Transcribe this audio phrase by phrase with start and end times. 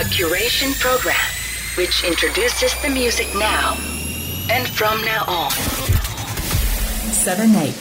[0.00, 1.14] A curation program
[1.76, 3.76] which introduces the music now
[4.48, 5.50] and from now on.
[7.12, 7.74] 7 8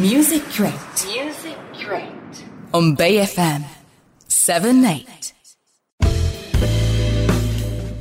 [0.00, 0.72] Music Crate
[1.06, 2.44] Music Crate.
[2.72, 3.62] on Bay FM
[4.26, 5.06] 7 8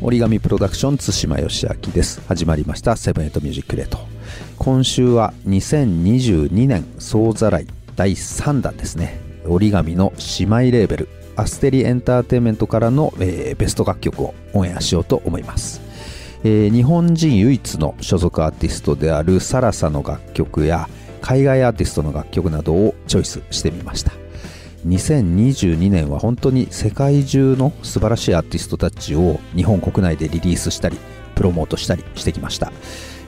[0.01, 3.99] 折り紙プロダクション津島義明です始まりましたセブンエイトミュージックレート
[4.57, 15.81] 今週は2022年総ざらい第3弾ですね折り紙の姉妹レーベルアステリエンターテインメントからの、えーベスト楽曲をオンエアしようと思います、
[16.43, 20.89] えー日本人唯一の所属アーティストであるサラサの楽曲や
[21.21, 24.11] 海外アーティストの楽曲などをチョイスしてみました。
[24.87, 30.97] 2022年は本当に世界中の素晴らしいアーティストたちを日本国内でリリースしたり
[31.35, 32.71] プロモートしたりしてきました、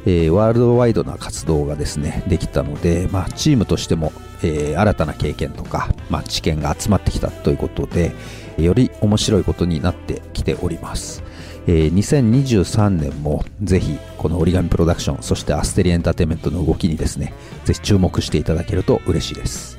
[0.05, 4.11] えーワールドワイドな活動がですねできたので、まあ、チームとしても、
[4.43, 8.13] えー新たな経験とか、まあ、知見が集まってきたということで
[8.57, 11.23] より面白いことになってきております。
[11.67, 17.33] えー2023年もぜひこの折り紙プロダクションそしてアステリエンターテインメントの動きにですね
[17.65, 19.77] ぜひ注目していただけると嬉しいです、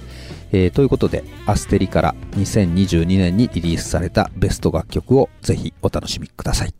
[0.53, 6.75] えーということでアステリから2022年にリリースされたベスト楽曲をぜひお楽しみください。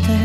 [0.00, 0.21] birthday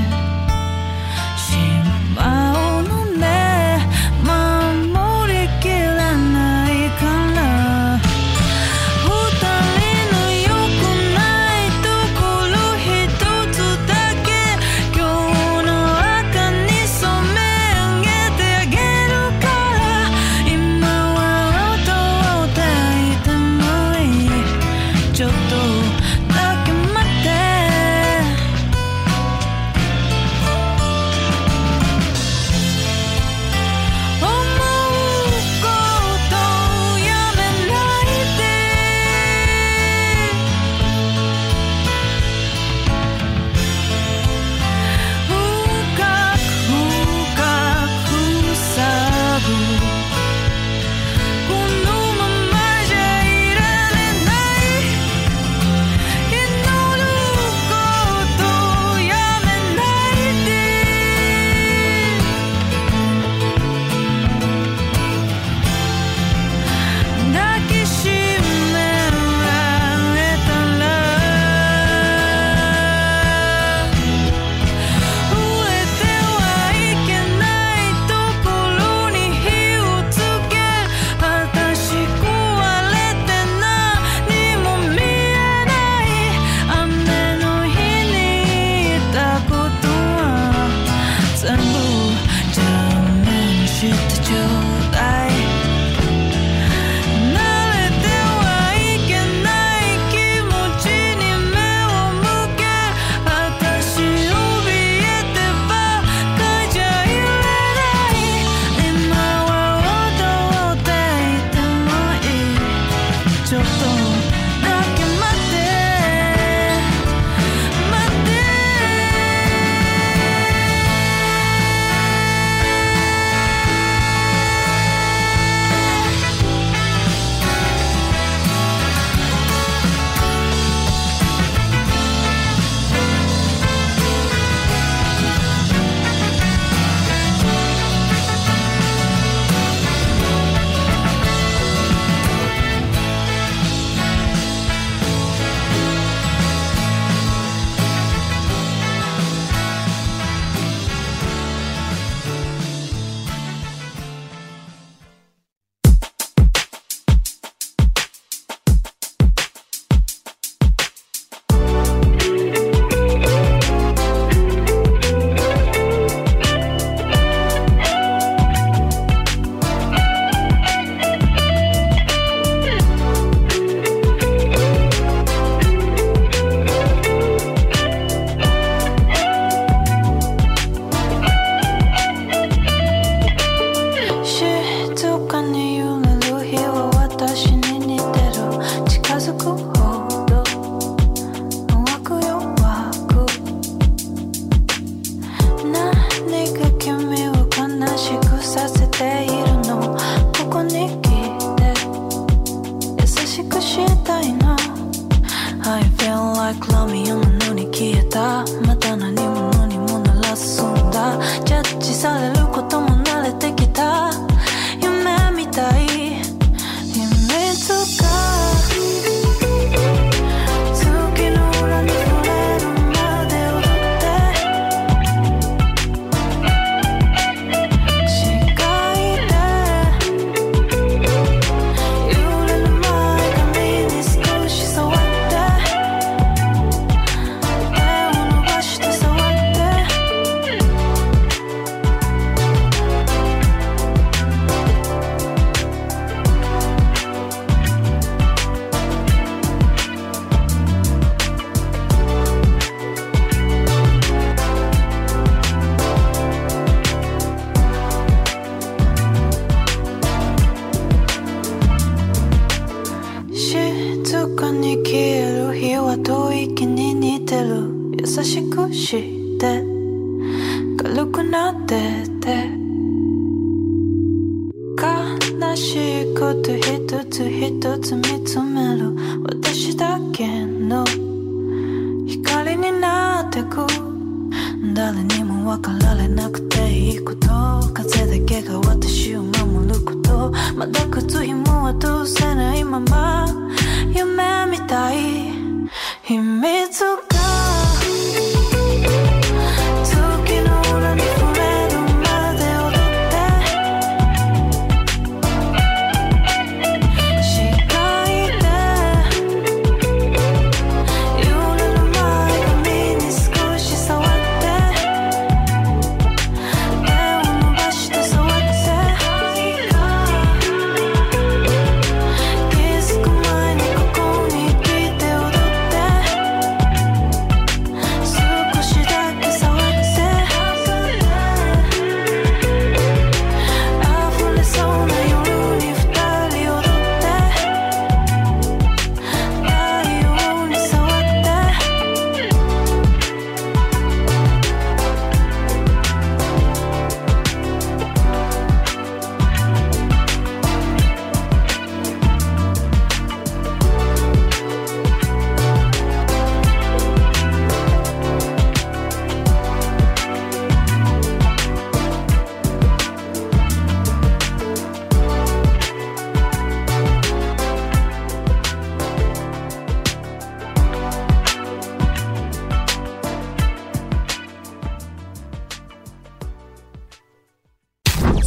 [285.47, 287.27] 分かられなくていいこと。
[287.73, 290.33] 風だけが私を守ること。
[290.57, 292.86] まだ靴紐は通せないまま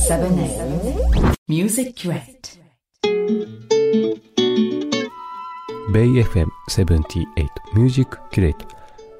[0.09, 2.59] 7 8 Music Crate.
[5.93, 7.25] ベイ FM78
[7.75, 8.67] ミュージックキュレート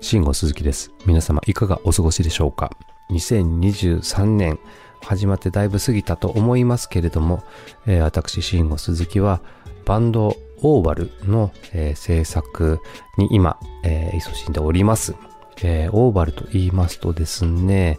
[0.01, 0.91] 慎吾鈴木です。
[1.05, 2.71] 皆様いかがお過ごしでしょうか
[3.11, 4.59] ?2023 年
[5.03, 7.45] 始まってだいぶ過ぎたと思いますけれども、
[7.87, 9.43] えー私慎吾鈴木は
[9.85, 12.81] バンドオーバルの、えー制作
[13.19, 15.15] に今、えー勤しんでおります。
[15.63, 17.99] えーオーバルと言いますとですね、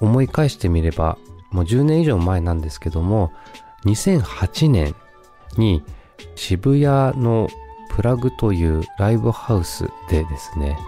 [0.00, 1.18] 思い返してみれば
[1.50, 3.32] もう10年以上前なんですけども、
[3.84, 4.94] 2008年
[5.56, 5.84] に
[6.34, 7.48] 渋谷の
[7.90, 10.78] プラグというライブハウスでですね、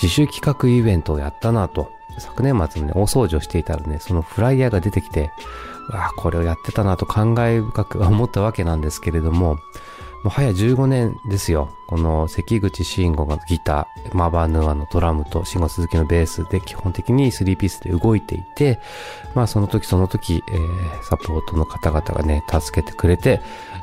[0.00, 5.30] 自主企画イベントをやったなと、昨年末にね、大掃除をしていたらね、そのフライヤーが出てきて、
[5.90, 9.58] わあこれをやってたなと考え深く思ったわけなんですけれども、
[10.22, 11.70] もはや15年ですよ。
[11.88, 18.78] この関口慎吾がギター、マバヌアのドラムと慎吾鈴木のベースで基本的に3ピースで動いていて、
[19.34, 23.40] まあその時その時、えーサポートの方々がね、助けてくれて、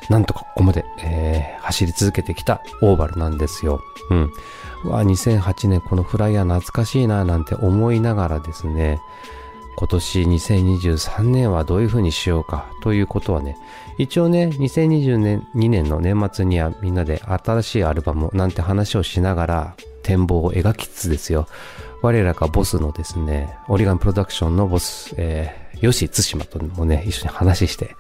[0.10, 3.81] なんとかここまで、えー走り続けてきたオーバルなんですよ。
[4.10, 4.34] うん。
[4.86, 9.01] うわ、2008年このフライヤー懐かしいななんて思いながらですね、
[9.79, 13.57] 今年2023年はどういう風にしようかということはね、
[13.98, 21.48] 一応ね、2022年年の年末にはみんなで新しいアルバムなんて話をしながら展望を描きつつですよ。
[22.01, 27.95] 我らがボスのですね、オリガンプロダクションのボス、えー、吉津島ともね、一緒に話して、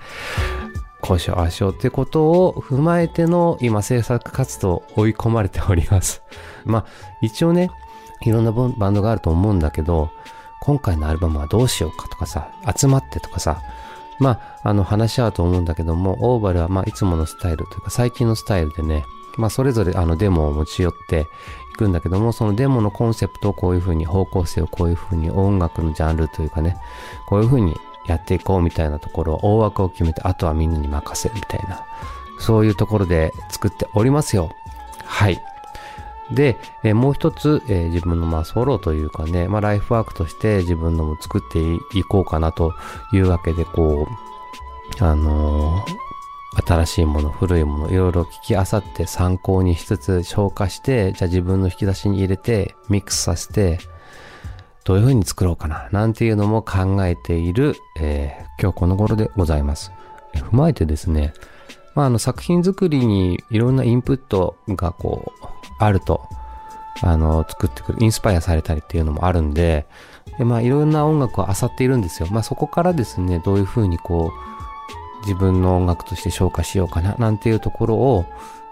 [0.99, 6.23] こうしよう、ああしようってことを踏まえての今制作活動追い込まれております。
[6.65, 6.85] まあ、
[7.21, 7.71] 一応ね、
[8.25, 10.09] いろんなバンドがあると思うんだけど、
[10.59, 13.61] 今回のアルバムはどうしようかとかさ、集まってとかさ、
[14.19, 19.05] まあ、あの話し合うと思うんだけども、オーバルはまあいつものスタイルというか最近のスタイルでね、
[19.37, 21.27] まあそれぞれあのデモを持ち寄って
[21.71, 26.77] いくんだけども、そのデモのコンセプトをこういう風に方向性をこういう風に音楽のジャンルというかね、
[27.27, 31.85] こういう風にやっていこうみたいなところを大枠を決めて、あとはみんなに任せるみたいな、
[32.39, 34.51] そういうところで作っておりますよ。
[35.05, 35.41] はい。
[36.33, 41.59] で、えーもう一つ、えー自分のまあソロというかね、まあライフワークとして自分のも作って
[41.97, 42.73] いこうかなと
[43.13, 44.07] いうわけで、こ
[44.99, 46.09] う、あのー
[46.65, 53.79] 新しいもの、古いもの、いろいろ聞きあさって参考にしつつ消化して、じゃあ自分の引き出しに入れて、ミックスさせて、
[54.83, 59.91] どういう風に作ろうかな、なんていうのも考えている、えー今日この頃でございます。
[60.33, 61.33] 踏まえてですね、
[61.95, 66.27] まあ、あの作品作りにいろんなインプットがこう、あると、
[67.01, 69.87] あの、作ってくる、インスパイアされたりっていうのもあるんで、
[70.37, 72.27] でまあ、いろんな音楽を漁っているんですよ。
[72.31, 78.25] まあ、そこからですね、どういう風にこう、自分の音楽として消化しようかな、なんていうところを、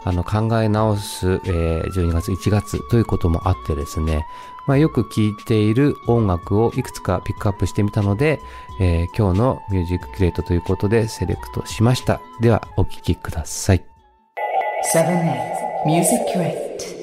[0.04, 4.26] あの、考え直す、えー12月、1月ということもあってですね、
[4.66, 8.40] まあ、よく聴いている音楽をいくつかピックアップしてみたので、
[8.80, 12.22] えー今日のミュージックキュレートということでセレクトしました。
[12.40, 13.84] では、お聴きください。
[14.94, 16.97] 7 8 Music Drift